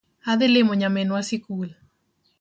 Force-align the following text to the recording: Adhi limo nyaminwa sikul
Adhi 0.31 0.47
limo 0.47 0.73
nyaminwa 0.81 1.19
sikul 1.27 1.69